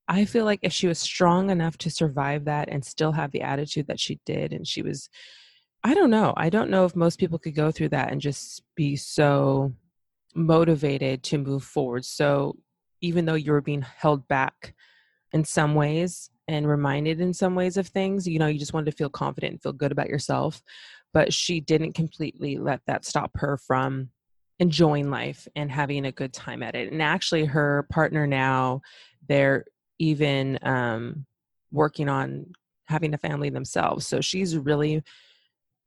i 0.09 0.25
feel 0.25 0.45
like 0.45 0.59
if 0.63 0.73
she 0.73 0.89
was 0.89 0.99
strong 0.99 1.49
enough 1.49 1.79
to 1.79 1.89
survive 1.89 2.45
that 2.45 2.69
and 2.69 2.85
still 2.85 3.13
have 3.13 3.31
the 3.31 3.41
attitude 3.41 3.87
that 3.87 4.01
she 4.01 4.19
did 4.27 4.53
and 4.53 4.67
she 4.67 4.83
was 4.83 5.09
i 5.85 5.95
don't 5.95 6.11
know. 6.11 6.35
I 6.37 6.51
don't 6.51 6.71
know 6.71 6.85
if 6.85 6.97
most 6.97 7.21
people 7.21 7.39
could 7.39 7.55
go 7.55 7.71
through 7.71 7.91
that 7.91 8.11
and 8.11 8.21
just 8.21 8.63
be 8.75 8.97
so 8.97 9.73
motivated 10.35 11.23
to 11.25 11.39
move 11.39 11.65
forward. 11.65 12.05
So 12.05 12.57
even 13.01 13.25
though 13.25 13.35
you 13.35 13.53
were 13.53 13.61
being 13.61 13.83
held 13.83 14.27
back 14.29 14.75
in 15.33 15.45
some 15.45 15.75
ways 15.75 16.31
and 16.49 16.69
reminded 16.69 17.21
in 17.21 17.33
some 17.33 17.55
ways 17.55 17.77
of 17.77 17.89
things. 17.89 18.27
You 18.27 18.39
know, 18.39 18.47
you 18.47 18.59
just 18.59 18.73
wanted 18.73 18.91
to 18.91 18.97
feel 18.97 19.09
confident 19.09 19.53
and 19.53 19.63
feel 19.63 19.73
good 19.73 19.93
about 19.93 20.09
yourself. 20.09 20.63
But 21.13 21.33
she 21.33 21.61
didn't 21.61 21.93
completely 21.93 22.57
let 22.57 22.81
that 22.87 23.05
stop 23.05 23.31
her 23.37 23.57
from 23.57 24.11
enjoying 24.59 25.11
life 25.11 25.47
and 25.57 25.71
having 25.71 26.07
a 26.07 26.13
good 26.13 26.33
time 26.33 26.63
at 26.63 26.75
it. 26.75 26.93
And 26.93 27.03
actually, 27.03 27.45
her 27.45 27.87
partner 27.91 28.27
now, 28.27 28.81
they're 29.29 29.65
even 29.99 30.59
um, 30.63 31.27
working 31.71 32.09
on 32.09 32.47
having 32.87 33.15
a 33.15 33.19
family 33.19 33.51
themselves. 33.51 34.07
So 34.07 34.21
she's 34.21 34.57
really 34.57 35.03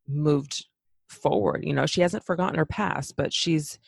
moved 0.07 0.65
forward. 1.09 1.63
You 1.63 1.73
know, 1.73 1.85
she 1.85 2.01
hasn't 2.01 2.25
forgotten 2.25 2.57
her 2.57 2.65
past, 2.65 3.15
but 3.15 3.33
she's 3.33 3.79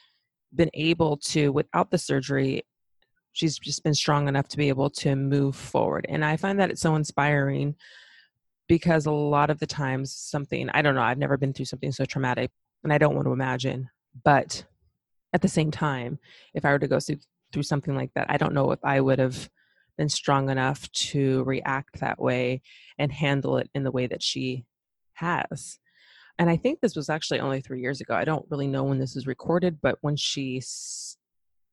been 0.53 0.71
able 0.73 1.17
to, 1.17 1.51
without 1.51 1.91
the 1.91 1.97
surgery, 1.97 2.63
she's 3.38 3.60
just 3.60 3.84
been 3.84 3.94
strong 3.94 4.27
enough 4.27 4.48
to 4.48 4.58
be 4.58 4.67
able 4.67 4.89
to 4.89 5.15
move 5.15 5.56
forward. 5.56 6.08
And 6.10 6.25
I 6.25 6.38
find 6.38 6.60
that 6.60 6.72
it's 6.72 6.82
so 6.82 6.96
inspiring 6.96 7.75
because 8.67 9.06
a 9.06 9.12
lot 9.12 9.51
of 9.51 9.60
the 9.60 9.67
times 9.67 10.12
something, 10.12 10.70
I 10.72 10.82
don't 10.82 10.96
know, 10.96 11.03
I've 11.03 11.20
never 11.20 11.38
been 11.38 11.53
through 11.53 11.65
something 11.65 11.91
so 11.91 12.03
traumatic 12.03 12.50
and 12.84 12.91
I 12.91 12.98
don't 12.98 13.13
want 13.13 13.27
to 13.27 13.34
imagine. 13.34 13.89
But 14.24 14.65
at 15.34 15.44
the 15.44 15.48
same 15.48 15.70
time, 15.70 16.17
if 16.56 16.65
I 16.65 16.72
were 16.72 16.79
to 16.79 16.88
go 16.88 17.00
through, 17.00 17.20
through 17.53 17.63
something 17.63 17.96
like 17.96 18.12
that, 18.15 18.25
I 18.27 18.38
don't 18.38 18.56
know 18.56 18.72
if 18.72 18.84
I 18.84 19.01
would 19.01 19.20
have 19.20 19.51
been 20.00 20.10
strong 20.10 20.50
enough 20.50 20.91
to 20.91 21.44
react 21.44 22.00
that 22.00 22.20
way 22.20 22.63
and 22.98 23.12
handle 23.12 23.58
it 23.58 23.70
in 23.75 23.84
the 23.84 23.91
way 23.91 24.08
that 24.08 24.24
she 24.24 24.65
has. 25.13 25.77
And 26.39 26.50
I 26.50 26.58
think 26.58 26.79
this 26.82 26.96
was 26.96 27.10
actually 27.10 27.39
only 27.39 27.62
three 27.62 27.82
years 27.82 28.01
ago. 28.01 28.15
I 28.15 28.25
don't 28.25 28.46
really 28.50 28.67
know 28.67 28.84
when 28.84 28.98
this 28.98 29.13
was 29.13 29.27
recorded, 29.27 29.79
but 29.79 30.00
when 30.01 30.15
she 30.15 30.60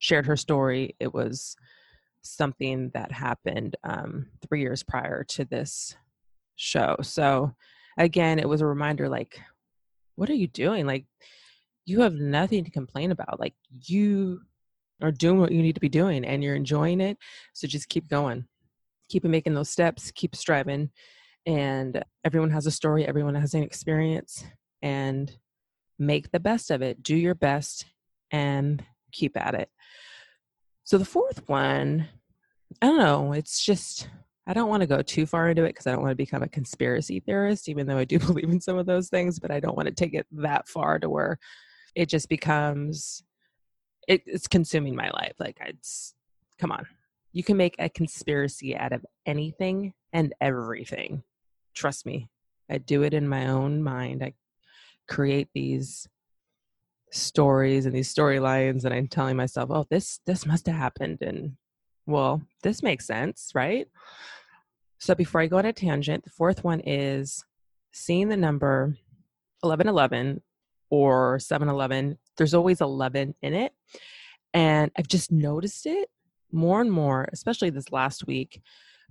shared 0.04 0.26
her 0.26 0.36
story, 0.36 0.94
it 1.00 1.14
was 1.14 1.56
something 2.20 2.90
that 2.92 3.10
happened 3.10 3.74
um, 3.84 4.26
three 4.46 4.60
years 4.60 4.82
prior 4.82 5.24
to 5.24 5.46
this 5.46 5.96
show. 6.56 6.94
So 7.00 7.54
again, 7.96 8.38
it 8.38 8.46
was 8.46 8.60
a 8.60 8.66
reminder 8.66 9.08
like, 9.08 9.40
what 10.16 10.28
are 10.28 10.34
you 10.34 10.46
doing? 10.46 10.86
Like, 10.86 11.06
you 11.86 12.02
have 12.02 12.12
nothing 12.12 12.64
to 12.64 12.70
complain 12.70 13.12
about. 13.12 13.40
Like, 13.40 13.54
you 13.86 14.42
are 15.00 15.10
doing 15.10 15.40
what 15.40 15.52
you 15.52 15.62
need 15.62 15.74
to 15.74 15.80
be 15.80 15.88
doing 15.88 16.22
and 16.26 16.44
you're 16.44 16.54
enjoying 16.54 17.00
it. 17.00 17.16
So 17.54 17.66
just 17.66 17.88
keep 17.88 18.06
going, 18.06 18.44
keep 19.08 19.24
making 19.24 19.54
those 19.54 19.70
steps, 19.70 20.10
keep 20.10 20.36
striving. 20.36 20.90
And 21.46 22.04
everyone 22.26 22.50
has 22.50 22.66
a 22.66 22.70
story, 22.70 23.06
everyone 23.06 23.36
has 23.36 23.54
an 23.54 23.62
experience, 23.62 24.44
and 24.82 25.34
make 25.98 26.30
the 26.30 26.40
best 26.40 26.70
of 26.70 26.82
it. 26.82 27.02
Do 27.02 27.16
your 27.16 27.34
best 27.34 27.86
and 28.30 28.84
keep 29.12 29.34
at 29.38 29.54
it. 29.54 29.70
So 30.84 30.98
the 30.98 31.04
fourth 31.04 31.48
one 31.48 32.08
I 32.82 32.86
don't 32.86 32.98
know. 32.98 33.32
It's 33.32 33.64
just 33.64 34.08
I 34.46 34.52
don't 34.52 34.68
want 34.68 34.82
to 34.82 34.86
go 34.86 35.00
too 35.00 35.26
far 35.26 35.48
into 35.48 35.64
it 35.64 35.70
because 35.70 35.86
I 35.86 35.92
don't 35.92 36.02
want 36.02 36.12
to 36.12 36.16
become 36.16 36.42
a 36.42 36.48
conspiracy 36.48 37.20
theorist, 37.20 37.68
even 37.68 37.86
though 37.86 37.96
I 37.96 38.04
do 38.04 38.18
believe 38.20 38.50
in 38.50 38.60
some 38.60 38.78
of 38.78 38.86
those 38.86 39.08
things, 39.08 39.38
but 39.38 39.50
I 39.50 39.60
don't 39.60 39.76
want 39.76 39.88
to 39.88 39.94
take 39.94 40.14
it 40.14 40.26
that 40.32 40.68
far 40.68 40.98
to 40.98 41.08
where 41.08 41.38
it 41.94 42.08
just 42.08 42.28
becomes 42.28 43.22
it, 44.06 44.22
it's 44.26 44.46
consuming 44.46 44.94
my 44.94 45.10
life. 45.10 45.34
Like 45.38 45.58
it's 45.64 46.14
come 46.58 46.72
on. 46.72 46.86
You 47.32 47.42
can 47.42 47.56
make 47.56 47.76
a 47.78 47.88
conspiracy 47.88 48.76
out 48.76 48.92
of 48.92 49.04
anything 49.26 49.94
and 50.12 50.34
everything. 50.40 51.22
Trust 51.74 52.06
me. 52.06 52.28
I 52.70 52.78
do 52.78 53.02
it 53.02 53.14
in 53.14 53.28
my 53.28 53.48
own 53.48 53.82
mind. 53.82 54.22
I 54.22 54.34
create 55.08 55.48
these 55.54 56.06
stories 57.14 57.86
and 57.86 57.94
these 57.94 58.12
storylines 58.12 58.84
and 58.84 58.92
I'm 58.92 59.08
telling 59.08 59.36
myself, 59.36 59.70
"Oh, 59.70 59.86
this 59.90 60.20
this 60.26 60.46
must 60.46 60.66
have 60.66 60.76
happened." 60.76 61.18
And 61.22 61.56
well, 62.06 62.42
this 62.62 62.82
makes 62.82 63.06
sense, 63.06 63.52
right? 63.54 63.88
So 64.98 65.14
before 65.14 65.40
I 65.40 65.46
go 65.46 65.58
on 65.58 65.66
a 65.66 65.72
tangent, 65.72 66.24
the 66.24 66.30
fourth 66.30 66.64
one 66.64 66.80
is 66.80 67.44
seeing 67.92 68.28
the 68.28 68.36
number 68.36 68.96
1111 69.60 70.42
or 70.90 71.38
711. 71.38 72.18
There's 72.36 72.54
always 72.54 72.80
11 72.80 73.34
in 73.42 73.54
it. 73.54 73.72
And 74.52 74.90
I've 74.96 75.08
just 75.08 75.32
noticed 75.32 75.86
it 75.86 76.08
more 76.52 76.80
and 76.80 76.90
more, 76.90 77.28
especially 77.32 77.70
this 77.70 77.90
last 77.90 78.26
week, 78.26 78.62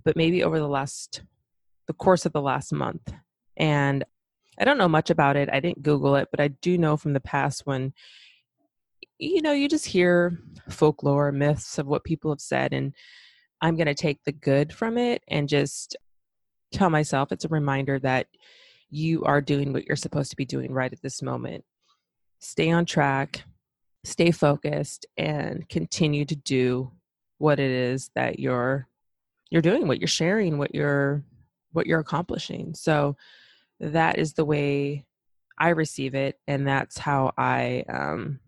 but 0.04 0.16
maybe 0.16 0.42
over 0.42 0.58
the 0.58 0.68
last, 0.68 1.22
the 1.86 1.92
course 1.92 2.24
of 2.24 2.32
the 2.32 2.40
last 2.40 2.72
month. 2.72 3.12
And 3.56 4.04
I 4.58 4.64
don't 4.64 4.78
know 4.78 4.88
much 4.88 5.10
about 5.10 5.36
it. 5.36 5.48
I 5.52 5.60
didn't 5.60 5.82
Google 5.82 6.16
it, 6.16 6.28
but 6.30 6.40
I 6.40 6.48
do 6.48 6.78
know 6.78 6.96
from 6.96 7.12
the 7.12 7.20
past 7.20 7.66
when, 7.66 7.92
you 9.18 9.42
know, 9.42 9.52
you 9.52 9.68
just 9.68 9.86
hear 9.86 10.38
folklore, 10.68 11.32
myths 11.32 11.78
of 11.78 11.86
what 11.86 12.04
people 12.04 12.30
have 12.30 12.40
said. 12.40 12.72
And 12.72 12.94
I'm 13.60 13.76
going 13.76 13.86
to 13.86 13.94
take 13.94 14.22
the 14.24 14.32
good 14.32 14.72
from 14.72 14.98
it 14.98 15.22
and 15.28 15.48
just 15.48 15.96
tell 16.72 16.90
myself 16.90 17.32
it's 17.32 17.44
a 17.44 17.48
reminder 17.48 17.98
that 18.00 18.26
you 18.90 19.24
are 19.24 19.40
doing 19.40 19.72
what 19.72 19.86
you're 19.86 19.96
supposed 19.96 20.30
to 20.30 20.36
be 20.36 20.44
doing 20.44 20.72
right 20.72 20.92
at 20.92 21.02
this 21.02 21.22
moment. 21.22 21.64
Stay 22.38 22.70
on 22.70 22.84
track, 22.84 23.44
stay 24.04 24.30
focused, 24.30 25.06
and 25.16 25.68
continue 25.68 26.24
to 26.26 26.36
do 26.36 26.92
what 27.38 27.58
it 27.58 27.70
is 27.70 28.10
that 28.14 28.38
you're 28.38 28.86
you're 29.50 29.62
doing, 29.62 29.86
what 29.86 30.00
you're 30.00 30.08
sharing, 30.08 30.58
what 30.58 30.74
you're 30.74 31.22
what 31.72 31.86
you're 31.86 32.00
accomplishing. 32.00 32.74
So 32.74 33.16
that 33.80 34.18
is 34.18 34.34
the 34.34 34.44
way 34.44 35.04
I 35.58 35.70
receive 35.70 36.14
it, 36.14 36.38
and 36.46 36.66
that's 36.66 36.98
how 36.98 37.32
I 37.36 37.84
um, 37.88 38.40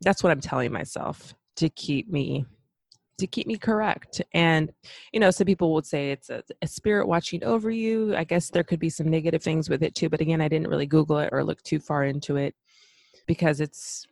that's 0.00 0.22
what 0.22 0.30
I'm 0.30 0.40
telling 0.40 0.72
myself 0.72 1.34
to 1.56 1.68
keep 1.68 2.10
me 2.10 2.46
to 3.18 3.26
keep 3.26 3.46
me 3.46 3.56
correct. 3.56 4.20
And, 4.34 4.72
you 5.12 5.20
know, 5.20 5.30
some 5.30 5.46
people 5.46 5.72
would 5.74 5.86
say 5.86 6.10
it's 6.10 6.28
a, 6.28 6.42
a, 6.60 6.66
spirit 6.66 7.08
watching 7.08 7.42
over 7.44 7.70
you. 7.70 8.14
I 8.14 8.24
guess 8.24 8.50
there 8.50 8.62
could 8.62 8.78
be 8.78 8.90
some 8.90 9.08
negative 9.08 9.42
things 9.42 9.70
with 9.70 9.82
it 9.82 9.94
too. 9.94 10.08
But 10.08 10.20
again, 10.20 10.40
I 10.40 10.48
didn't 10.48 10.68
really 10.68 10.86
Google 10.86 11.18
it 11.18 11.30
or 11.32 11.42
look 11.42 11.62
too 11.62 11.80
far 11.80 12.04
into 12.04 12.36
it 12.36 12.54
because 13.26 13.60
it's 13.60 14.06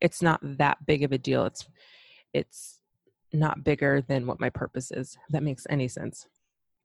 it's 0.00 0.22
not 0.22 0.40
that 0.42 0.84
big 0.86 1.02
of 1.02 1.12
a 1.12 1.18
deal. 1.18 1.46
It's 1.46 1.66
it's 2.34 2.80
not 3.32 3.64
bigger 3.64 4.02
than 4.02 4.26
what 4.26 4.40
my 4.40 4.50
purpose 4.50 4.90
is. 4.90 5.16
If 5.26 5.32
that 5.32 5.42
makes 5.42 5.66
any 5.70 5.88
sense. 5.88 6.26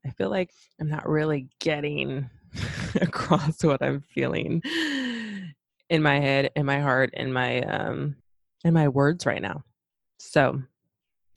I 0.05 0.10
feel 0.12 0.29
like 0.29 0.51
I'm 0.79 0.89
not 0.89 1.07
really 1.07 1.48
getting 1.60 2.29
across 3.01 3.63
what 3.63 3.81
I'm 3.81 4.01
feeling 4.01 4.62
in 5.89 6.01
my 6.01 6.19
head, 6.19 6.51
in 6.55 6.65
my 6.65 6.79
heart, 6.79 7.12
in 7.13 7.33
my 7.33 7.62
um 7.62 8.15
in 8.63 8.74
my 8.74 8.88
words 8.88 9.25
right 9.25 9.41
now. 9.41 9.63
So 10.19 10.62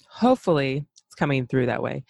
hopefully 0.09 0.87
it's 1.07 1.15
coming 1.15 1.47
through 1.47 1.67
that 1.67 1.83
way 1.83 2.05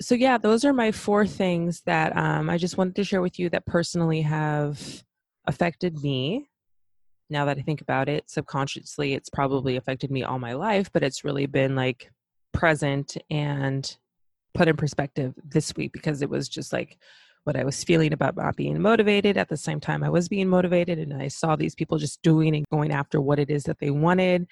so 0.00 0.14
yeah 0.14 0.36
those 0.36 0.64
are 0.64 0.72
my 0.72 0.92
four 0.92 1.26
things 1.26 1.80
that 1.82 2.16
um, 2.16 2.50
i 2.50 2.58
just 2.58 2.76
wanted 2.76 2.94
to 2.94 3.04
share 3.04 3.22
with 3.22 3.38
you 3.38 3.48
that 3.48 3.64
personally 3.66 4.22
have 4.22 5.02
affected 5.46 6.02
me 6.02 6.48
now 7.30 7.44
that 7.44 7.58
i 7.58 7.62
think 7.62 7.80
about 7.80 8.08
it 8.08 8.28
subconsciously 8.28 9.14
it's 9.14 9.30
probably 9.30 9.76
affected 9.76 10.10
me 10.10 10.22
all 10.22 10.38
my 10.38 10.52
life 10.52 10.90
but 10.92 11.02
it's 11.02 11.24
really 11.24 11.46
been 11.46 11.74
like 11.74 12.10
present 12.52 13.16
and 13.30 13.96
put 14.54 14.68
in 14.68 14.76
perspective 14.76 15.34
this 15.44 15.74
week 15.76 15.92
because 15.92 16.22
it 16.22 16.30
was 16.30 16.48
just 16.48 16.72
like 16.72 16.98
what 17.46 17.56
i 17.56 17.64
was 17.64 17.82
feeling 17.84 18.12
about 18.12 18.36
not 18.36 18.56
being 18.56 18.80
motivated 18.80 19.36
at 19.36 19.48
the 19.48 19.56
same 19.56 19.80
time 19.80 20.02
i 20.02 20.08
was 20.08 20.28
being 20.28 20.48
motivated 20.48 20.98
and 20.98 21.14
i 21.20 21.28
saw 21.28 21.56
these 21.56 21.74
people 21.74 21.98
just 21.98 22.20
doing 22.22 22.54
and 22.54 22.64
going 22.70 22.92
after 22.92 23.20
what 23.20 23.38
it 23.38 23.50
is 23.50 23.64
that 23.64 23.78
they 23.78 23.90
wanted 23.90 24.46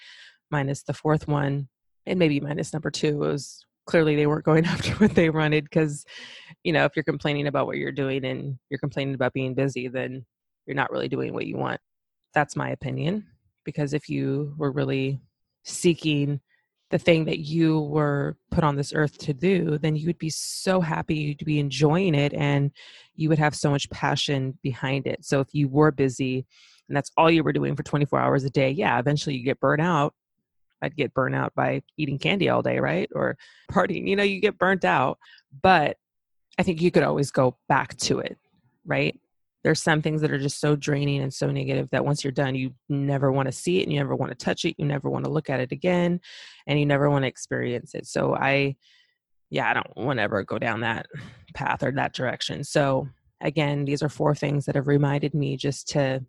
minus 0.50 0.82
the 0.82 0.94
fourth 0.94 1.28
one 1.28 1.68
and 2.06 2.18
maybe 2.18 2.40
minus 2.40 2.72
number 2.72 2.90
two 2.90 3.18
was 3.18 3.64
clearly 3.86 4.16
they 4.16 4.26
weren't 4.26 4.44
going 4.44 4.64
after 4.74 4.92
what 4.94 5.14
they 5.14 5.30
wanted 5.30 5.64
because 5.64 6.04
you 6.62 6.72
know 6.72 6.84
if 6.84 6.92
you're 6.96 7.02
complaining 7.02 7.46
about 7.46 7.66
what 7.66 7.76
you're 7.76 7.92
doing 7.92 8.24
and 8.24 8.58
you're 8.70 8.78
complaining 8.78 9.14
about 9.14 9.32
being 9.32 9.54
busy 9.54 9.88
then 9.88 10.24
you're 10.66 10.76
not 10.76 10.90
really 10.90 11.08
doing 11.08 11.32
what 11.32 11.46
you 11.46 11.56
want. 11.56 11.80
That's 12.32 12.56
my 12.56 12.70
opinion 12.70 13.26
because 13.64 13.94
if 13.94 14.08
you 14.08 14.54
were 14.58 14.72
really 14.72 15.20
seeking 15.64 16.40
the 16.90 16.98
thing 16.98 17.24
that 17.24 17.40
you 17.40 17.80
were 17.80 18.36
put 18.50 18.62
on 18.62 18.76
this 18.76 18.92
earth 18.94 19.18
to 19.18 19.32
do 19.32 19.78
then 19.78 19.96
you 19.96 20.06
would 20.06 20.18
be 20.18 20.30
so 20.30 20.80
happy 20.80 21.14
you'd 21.14 21.44
be 21.44 21.58
enjoying 21.58 22.14
it 22.14 22.32
and 22.34 22.70
you 23.16 23.28
would 23.28 23.38
have 23.38 23.54
so 23.54 23.70
much 23.70 23.88
passion 23.90 24.56
behind 24.62 25.06
it 25.06 25.24
so 25.24 25.40
if 25.40 25.48
you 25.52 25.68
were 25.68 25.90
busy 25.90 26.46
and 26.88 26.96
that's 26.96 27.10
all 27.16 27.30
you 27.30 27.42
were 27.42 27.52
doing 27.52 27.74
for 27.74 27.82
24 27.82 28.18
hours 28.18 28.44
a 28.44 28.50
day 28.50 28.70
yeah 28.70 28.98
eventually 28.98 29.34
you 29.34 29.44
get 29.44 29.60
burnt 29.60 29.80
out 29.80 30.14
I'd 30.84 30.96
get 30.96 31.14
burnt 31.14 31.34
out 31.34 31.54
by 31.54 31.82
eating 31.96 32.18
candy 32.18 32.48
all 32.48 32.62
day, 32.62 32.78
right? 32.78 33.08
Or 33.14 33.36
partying. 33.72 34.06
You 34.06 34.16
know, 34.16 34.22
you 34.22 34.40
get 34.40 34.58
burnt 34.58 34.84
out. 34.84 35.18
But 35.62 35.96
I 36.58 36.62
think 36.62 36.80
you 36.80 36.90
could 36.90 37.02
always 37.02 37.30
go 37.30 37.56
back 37.68 37.96
to 37.98 38.20
it, 38.20 38.38
right? 38.86 39.18
There's 39.64 39.82
some 39.82 40.02
things 40.02 40.20
that 40.20 40.30
are 40.30 40.38
just 40.38 40.60
so 40.60 40.76
draining 40.76 41.22
and 41.22 41.32
so 41.32 41.50
negative 41.50 41.88
that 41.90 42.04
once 42.04 42.22
you're 42.22 42.30
done, 42.32 42.54
you 42.54 42.74
never 42.88 43.32
want 43.32 43.46
to 43.46 43.52
see 43.52 43.80
it 43.80 43.84
and 43.84 43.92
you 43.92 43.98
never 43.98 44.14
want 44.14 44.30
to 44.30 44.36
touch 44.36 44.64
it. 44.64 44.76
You 44.78 44.84
never 44.84 45.08
want 45.10 45.24
to 45.24 45.30
look 45.30 45.50
at 45.50 45.60
it 45.60 45.72
again 45.72 46.20
and 46.66 46.78
you 46.78 46.84
never 46.84 47.10
want 47.10 47.24
to 47.24 47.28
experience 47.28 47.94
it. 47.94 48.06
So 48.06 48.36
I, 48.36 48.76
yeah, 49.50 49.70
I 49.70 49.74
don't 49.74 49.96
want 49.96 50.18
to 50.18 50.22
ever 50.22 50.44
go 50.44 50.58
down 50.58 50.80
that 50.80 51.06
path 51.54 51.82
or 51.82 51.90
that 51.92 52.12
direction. 52.12 52.62
So 52.62 53.08
again, 53.40 53.86
these 53.86 54.02
are 54.02 54.08
four 54.08 54.34
things 54.34 54.66
that 54.66 54.74
have 54.74 54.86
reminded 54.86 55.34
me 55.34 55.56
just 55.56 55.88
to 55.90 56.24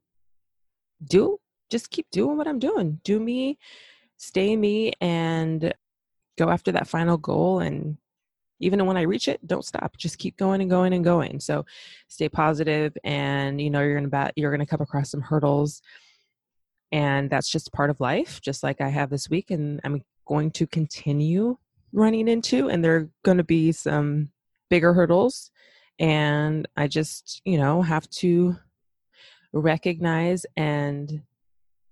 do, 1.03 1.37
just 1.69 1.91
keep 1.91 2.07
doing 2.11 2.37
what 2.37 2.47
I'm 2.47 2.59
doing. 2.59 3.01
Do 3.03 3.19
me, 3.19 3.59
stay 4.17 4.55
me 4.55 4.93
and 5.01 5.73
go 6.37 6.49
after 6.49 6.71
that 6.71 6.87
final 6.87 7.17
goal 7.17 7.59
and 7.59 7.97
even 8.59 8.85
when 8.85 8.97
I 8.97 9.01
reach 9.01 9.27
it, 9.27 9.45
don't 9.45 9.65
stop. 9.65 9.97
Just 9.97 10.17
keep 10.17 10.37
going 10.37 10.61
and 10.61 10.69
going 10.69 10.93
and 10.93 11.03
going. 11.03 11.39
So 11.39 11.65
stay 12.07 12.29
positive 12.29 12.97
and 13.03 13.59
you 13.59 13.69
know 13.69 13.81
you're 13.81 13.95
gonna 13.95 14.07
bat 14.07 14.33
you're 14.35 14.51
gonna 14.51 14.65
come 14.65 14.81
across 14.81 15.11
some 15.11 15.21
hurdles. 15.21 15.81
And 16.91 17.29
that's 17.29 17.49
just 17.49 17.73
part 17.73 17.89
of 17.89 17.99
life, 17.99 18.39
just 18.41 18.63
like 18.63 18.79
I 18.79 18.89
have 18.89 19.09
this 19.09 19.29
week 19.29 19.51
and 19.51 19.81
I'm 19.83 20.03
going 20.25 20.51
to 20.51 20.67
continue 20.67 21.57
running 21.91 22.27
into 22.27 22.69
and 22.69 22.83
there 22.83 22.95
are 22.95 23.09
gonna 23.23 23.43
be 23.43 23.71
some 23.71 24.29
bigger 24.69 24.93
hurdles. 24.93 25.51
And 25.99 26.67
I 26.75 26.87
just, 26.87 27.41
you 27.45 27.57
know, 27.57 27.81
have 27.81 28.09
to 28.11 28.57
recognize 29.53 30.45
and 30.57 31.21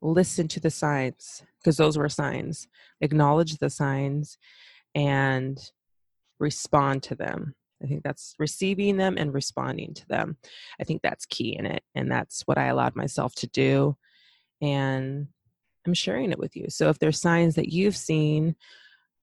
listen 0.02 0.48
to 0.50 0.60
the 0.60 0.70
signs 0.70 1.44
because 1.60 1.78
those 1.78 1.98
were 1.98 2.10
signs 2.10 2.68
acknowledge 3.00 3.58
the 3.58 3.70
signs 3.70 4.38
and 4.96 5.72
respond 6.40 7.04
to 7.04 7.16
them. 7.16 7.56
I 7.84 7.88
think 7.88 8.04
that's 8.04 8.36
receiving 8.40 8.98
them 8.98 9.18
and 9.18 9.34
responding 9.34 9.94
to 9.96 10.08
them. 10.08 10.38
I 10.80 10.84
think 10.84 11.02
that's 11.02 11.26
key 11.26 11.56
in 11.58 11.66
it 11.66 11.84
and 11.96 12.10
that's 12.10 12.44
what 12.44 12.58
i 12.58 12.68
allowed 12.68 12.96
myself 12.96 13.36
to 13.36 13.48
do 13.48 13.98
and 14.62 15.28
i'm 15.86 15.94
sharing 15.94 16.32
it 16.32 16.40
with 16.40 16.56
you. 16.56 16.68
So 16.70 16.90
if 16.90 17.00
there's 17.00 17.20
signs 17.20 17.56
that 17.56 17.74
you've 17.74 17.98
seen 17.98 18.56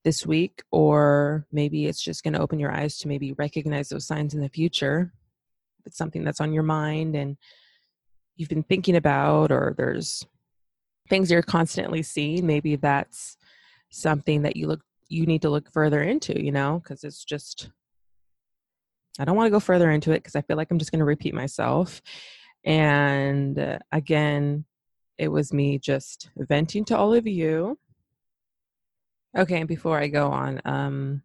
this 0.05 0.27
week 0.27 0.63
or 0.71 1.47
maybe 1.53 1.87
it's 1.87 2.03
just 2.03 2.23
going 2.23 2.35
to 2.35 2.41
open 2.41 2.59
your 2.59 2.73
eyes 2.73 2.99
to 2.99 3.09
maybe 3.09 3.33
recognize 3.33 3.89
those 3.89 4.07
signs 4.07 4.35
in 4.35 4.41
the 4.41 4.49
future 4.49 5.13
if 5.81 5.87
it's 5.87 5.99
something 5.99 6.25
that's 6.25 6.41
on 6.41 6.53
your 6.53 6.63
mind 6.63 7.15
and 7.15 7.37
you've 8.37 8.49
been 8.49 8.63
thinking 8.63 8.97
about 8.97 9.53
or 9.53 9.75
there's 9.77 10.27
things 11.09 11.31
you're 11.31 11.43
constantly 11.43 12.03
seeing 12.03 12.47
maybe 12.47 12.77
that's 12.77 13.37
something 13.91 14.43
that 14.43 14.57
you 14.57 14.67
look 14.67 14.81
you 15.11 15.27
need 15.27 15.43
to 15.43 15.51
look 15.51 15.71
further 15.73 16.03
into 16.03 16.43
you 16.43 16.53
know 16.53 16.81
because 16.83 17.05
it's 17.05 17.25
just 17.25 17.71
i 19.19 19.25
don't 19.25 19.37
want 19.37 19.47
to 19.47 19.51
go 19.51 19.61
further 19.61 19.91
into 19.91 20.13
it 20.13 20.19
because 20.19 20.37
i 20.37 20.41
feel 20.41 20.57
like 20.57 20.71
i'm 20.71 20.79
just 20.79 20.91
going 20.91 21.01
to 21.01 21.05
repeat 21.05 21.35
myself. 21.35 22.01
And 22.65 23.59
uh, 23.59 23.79
again 23.91 24.65
it 25.19 25.29
was 25.29 25.53
me 25.53 25.79
just 25.79 26.31
venting 26.37 26.85
to 26.87 26.97
all 26.97 27.13
of 27.13 27.27
you. 27.27 27.79
Okay 29.37 29.59
and 29.59 29.69
before 29.69 29.99
i 29.99 30.09
go 30.09 30.29
on 30.29 30.61
um 30.65 31.23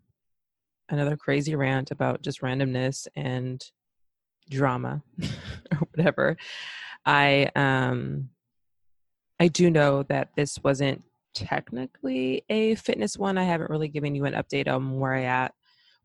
another 0.89 1.17
crazy 1.17 1.55
rant 1.55 1.91
about 1.91 2.21
just 2.21 2.41
randomness 2.41 3.07
and 3.15 3.63
drama 4.49 5.01
or 5.71 5.87
whatever 5.91 6.37
i 7.05 7.49
um 7.55 8.29
I 9.39 9.47
do 9.47 9.69
know 9.69 10.03
that 10.03 10.29
this 10.35 10.59
wasn't 10.63 11.03
technically 11.35 12.43
a 12.49 12.75
fitness 12.75 13.17
one. 13.17 13.37
I 13.37 13.43
haven't 13.43 13.69
really 13.69 13.89
given 13.89 14.15
you 14.15 14.25
an 14.25 14.33
update 14.33 14.67
on 14.67 14.99
where 14.99 15.13
I 15.13 15.23
at, 15.23 15.53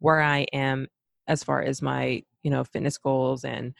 where 0.00 0.20
I 0.20 0.40
am 0.52 0.88
as 1.26 1.42
far 1.42 1.62
as 1.62 1.80
my 1.80 2.22
you 2.42 2.50
know 2.50 2.64
fitness 2.64 2.98
goals 2.98 3.44
and 3.44 3.72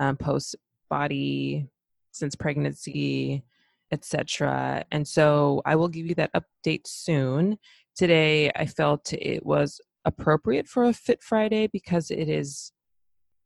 um, 0.00 0.16
post 0.16 0.56
body 0.90 1.66
since 2.12 2.34
pregnancy, 2.34 3.44
etc. 3.92 4.84
And 4.90 5.06
so 5.06 5.62
I 5.64 5.76
will 5.76 5.88
give 5.88 6.06
you 6.06 6.14
that 6.16 6.32
update 6.34 6.86
soon. 6.86 7.58
Today, 7.96 8.50
I 8.54 8.66
felt 8.66 9.12
it 9.12 9.44
was 9.46 9.80
appropriate 10.04 10.68
for 10.68 10.84
a 10.84 10.92
Fit 10.92 11.22
Friday 11.22 11.68
because 11.68 12.10
it 12.10 12.28
is 12.28 12.72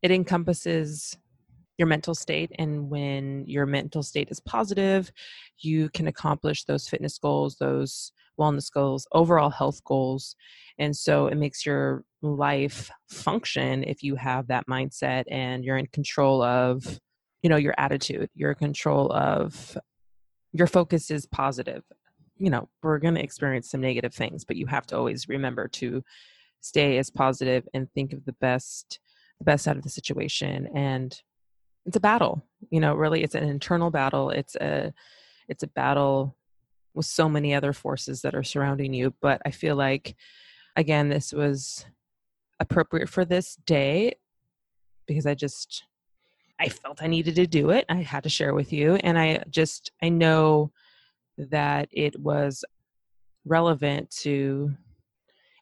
it 0.02 0.11
encompasses 0.11 1.16
your 1.83 1.89
mental 1.89 2.15
state 2.15 2.53
and 2.61 2.89
when 2.89 3.45
your 3.49 3.67
mental 3.67 4.05
state 4.05 4.29
is 4.31 4.39
positive 4.39 5.11
you 5.59 5.89
can 5.89 6.07
accomplish 6.07 6.62
those 6.62 6.87
fitness 6.87 7.19
goals 7.19 7.57
those 7.57 8.12
wellness 8.39 8.73
goals 8.73 9.05
overall 9.11 9.51
health 9.51 9.83
goals 9.83 10.37
and 10.79 10.97
so 10.97 11.27
it 11.27 11.35
makes 11.35 11.67
your 11.67 12.05
life 12.23 12.89
function 13.09 13.83
if 13.83 14.05
you 14.05 14.15
have 14.15 14.47
that 14.47 14.65
mindset 14.69 15.25
and 15.29 15.65
you're 15.65 15.77
in 15.77 15.89
control 15.89 16.41
of 16.41 17.01
you 17.43 17.51
know 17.51 17.57
your 17.57 17.75
attitude 17.79 18.31
you're 18.37 18.53
in 18.53 18.59
control 18.59 19.12
of 19.12 19.77
your 20.53 20.67
focus 20.67 21.11
is 21.11 21.27
positive. 21.27 21.83
You 22.37 22.51
know 22.51 22.69
we're 22.81 23.01
going 23.01 23.17
to 23.17 23.25
experience 23.25 23.69
some 23.69 23.81
negative 23.81 24.15
things 24.15 24.45
but 24.45 24.55
you 24.55 24.67
have 24.67 24.87
to 24.87 24.97
always 24.97 25.29
remember 25.29 25.67
to 25.67 26.05
stay 26.61 26.99
as 26.99 27.11
positive 27.11 27.67
and 27.75 27.91
think 27.93 28.12
of 28.12 28.25
the 28.25 28.35
best 28.35 29.01
the 29.41 29.45
best 29.45 29.67
out 29.67 29.77
of 29.77 29.83
the 29.83 29.91
situation 29.91 30.69
and 30.77 31.21
it's 31.87 31.97
a 31.97 32.01
battle 32.01 32.43
you 32.71 32.81
know 32.81 32.95
really 32.95 33.23
it's 33.23 33.35
an 33.35 33.45
internal 33.45 33.91
battle 33.91 34.31
it's 34.31 34.55
a 34.57 34.93
it's 35.49 35.62
a 35.62 35.69
battle 35.69 36.37
with 36.95 37.07
so 37.07 37.29
many 37.29 37.55
other 37.55 37.73
forces 37.73 38.23
that 38.23 38.35
are 38.35 38.43
surrounding 38.43 38.93
you 38.93 39.15
but 39.21 39.41
i 39.45 39.51
feel 39.51 39.77
like 39.77 40.15
again 40.77 41.09
this 41.09 41.33
was 41.33 41.87
appropriate 42.61 43.09
for 43.09 43.25
this 43.25 43.57
day 43.67 44.12
because 45.07 45.27
i 45.27 45.35
just 45.35 45.85
i 46.61 46.69
felt 46.69 47.03
i 47.03 47.07
needed 47.07 47.35
to 47.35 47.47
do 47.47 47.71
it 47.71 47.85
i 47.89 47.97
had 47.97 48.23
to 48.23 48.29
share 48.29 48.55
with 48.55 48.73
you 48.73 48.95
and 48.97 49.19
i 49.19 49.43
just 49.51 49.91
i 50.03 50.09
know 50.09 50.71
that 51.37 51.89
it 51.91 52.19
was 52.21 52.65
relevant 53.45 54.09
to 54.11 54.73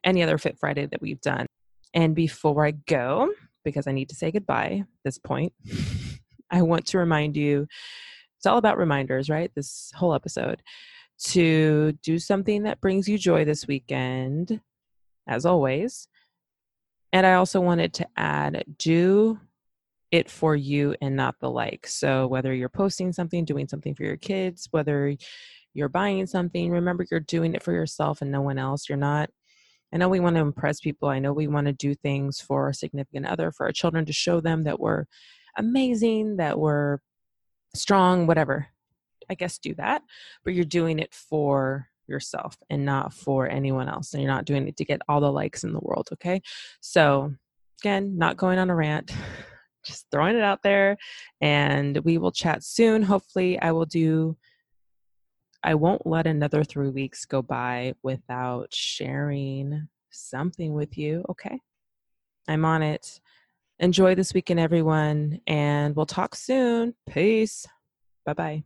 any 0.04 0.22
other 0.22 0.36
fit 0.36 0.58
friday 0.58 0.86
that 0.86 1.00
we've 1.00 1.20
done. 1.20 1.46
And 1.94 2.14
before 2.14 2.66
i 2.66 2.72
go 2.72 3.32
because 3.64 3.86
i 3.86 3.92
need 3.92 4.08
to 4.10 4.14
say 4.14 4.30
goodbye 4.30 4.82
at 4.82 5.02
this 5.04 5.18
point 5.18 5.52
I 6.50 6.62
want 6.62 6.86
to 6.86 6.98
remind 6.98 7.36
you 7.36 7.66
it's 8.38 8.46
all 8.46 8.58
about 8.58 8.78
reminders, 8.78 9.28
right? 9.28 9.50
This 9.54 9.92
whole 9.94 10.14
episode 10.14 10.62
to 11.24 11.92
do 12.02 12.18
something 12.18 12.62
that 12.62 12.80
brings 12.80 13.06
you 13.06 13.18
joy 13.18 13.44
this 13.44 13.66
weekend, 13.66 14.60
as 15.26 15.44
always. 15.44 16.08
And 17.12 17.26
I 17.26 17.34
also 17.34 17.60
wanted 17.60 17.92
to 17.94 18.06
add 18.16 18.64
do 18.78 19.38
it 20.10 20.30
for 20.30 20.56
you 20.56 20.94
and 21.00 21.14
not 21.16 21.36
the 21.40 21.50
like. 21.50 21.86
So, 21.86 22.26
whether 22.26 22.54
you're 22.54 22.68
posting 22.68 23.12
something, 23.12 23.44
doing 23.44 23.68
something 23.68 23.94
for 23.94 24.04
your 24.04 24.16
kids, 24.16 24.68
whether 24.70 25.14
you're 25.74 25.88
buying 25.88 26.26
something, 26.26 26.70
remember 26.70 27.04
you're 27.10 27.20
doing 27.20 27.54
it 27.54 27.62
for 27.62 27.72
yourself 27.72 28.22
and 28.22 28.30
no 28.30 28.40
one 28.40 28.58
else. 28.58 28.88
You're 28.88 28.98
not. 28.98 29.30
I 29.92 29.96
know 29.96 30.08
we 30.08 30.20
want 30.20 30.36
to 30.36 30.42
impress 30.42 30.80
people. 30.80 31.08
I 31.08 31.18
know 31.18 31.32
we 31.32 31.48
want 31.48 31.66
to 31.66 31.72
do 31.72 31.94
things 31.94 32.40
for 32.40 32.64
our 32.64 32.72
significant 32.72 33.26
other, 33.26 33.50
for 33.50 33.66
our 33.66 33.72
children 33.72 34.04
to 34.06 34.12
show 34.12 34.40
them 34.40 34.64
that 34.64 34.80
we're 34.80 35.04
amazing, 35.56 36.36
that 36.36 36.58
were 36.58 37.00
strong, 37.74 38.26
whatever. 38.26 38.68
I 39.28 39.34
guess 39.34 39.58
do 39.58 39.74
that, 39.74 40.02
but 40.44 40.54
you're 40.54 40.64
doing 40.64 40.98
it 40.98 41.14
for 41.14 41.88
yourself 42.08 42.58
and 42.68 42.84
not 42.84 43.14
for 43.14 43.48
anyone 43.48 43.88
else. 43.88 44.12
And 44.12 44.22
you're 44.22 44.32
not 44.32 44.44
doing 44.44 44.66
it 44.66 44.76
to 44.78 44.84
get 44.84 45.00
all 45.08 45.20
the 45.20 45.32
likes 45.32 45.62
in 45.64 45.72
the 45.72 45.80
world, 45.80 46.08
okay? 46.12 46.42
So, 46.80 47.32
again, 47.80 48.18
not 48.18 48.36
going 48.36 48.58
on 48.58 48.70
a 48.70 48.74
rant, 48.74 49.12
just 49.86 50.06
throwing 50.10 50.36
it 50.36 50.42
out 50.42 50.62
there. 50.62 50.98
And 51.40 51.96
we 51.98 52.18
will 52.18 52.32
chat 52.32 52.64
soon. 52.64 53.02
Hopefully, 53.02 53.58
I 53.60 53.72
will 53.72 53.86
do. 53.86 54.36
I 55.62 55.74
won't 55.74 56.06
let 56.06 56.26
another 56.26 56.64
three 56.64 56.88
weeks 56.88 57.24
go 57.24 57.42
by 57.42 57.94
without 58.02 58.74
sharing 58.74 59.88
something 60.10 60.72
with 60.72 60.98
you, 60.98 61.24
okay? 61.28 61.60
I'm 62.48 62.64
on 62.64 62.82
it. 62.82 63.20
Enjoy 63.80 64.14
this 64.14 64.34
weekend, 64.34 64.60
everyone, 64.60 65.40
and 65.46 65.96
we'll 65.96 66.04
talk 66.04 66.34
soon. 66.34 66.94
Peace. 67.08 67.66
Bye 68.26 68.34
bye. 68.34 68.64